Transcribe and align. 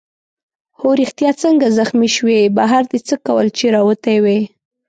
هو 0.79 0.89
ریښتیا 0.99 1.31
څنګه 1.43 1.75
زخمي 1.77 2.09
شوې؟ 2.15 2.39
بهر 2.57 2.83
دې 2.91 2.99
څه 3.07 3.15
کول 3.25 3.47
چي 3.57 3.65
راوتی 3.75 4.17
وې؟ 4.23 4.39